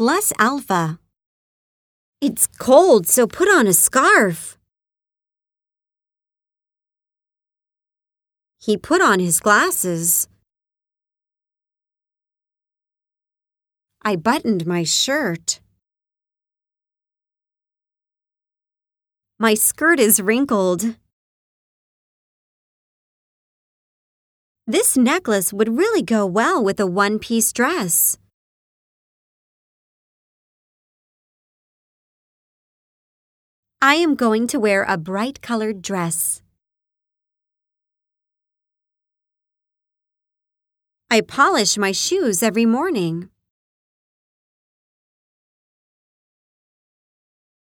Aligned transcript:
plus 0.00 0.32
alpha. 0.38 0.98
It's 2.22 2.46
cold, 2.58 3.06
so 3.06 3.26
put 3.26 3.48
on 3.48 3.66
a 3.66 3.74
scarf. 3.74 4.56
He 8.58 8.78
put 8.78 9.02
on 9.02 9.20
his 9.20 9.40
glasses. 9.40 10.26
I 14.02 14.16
buttoned 14.16 14.66
my 14.66 14.84
shirt. 14.84 15.60
My 19.38 19.52
skirt 19.52 20.00
is 20.00 20.18
wrinkled. 20.18 20.96
This 24.66 24.96
necklace 24.96 25.52
would 25.52 25.76
really 25.76 26.00
go 26.00 26.24
well 26.24 26.64
with 26.64 26.80
a 26.80 26.86
one 26.86 27.18
piece 27.18 27.52
dress. 27.52 28.16
I 33.82 33.94
am 33.94 34.14
going 34.14 34.46
to 34.48 34.60
wear 34.60 34.84
a 34.86 34.98
bright 34.98 35.40
colored 35.40 35.80
dress. 35.80 36.42
I 41.10 41.22
polish 41.22 41.78
my 41.78 41.90
shoes 41.90 42.42
every 42.42 42.66
morning. 42.66 43.29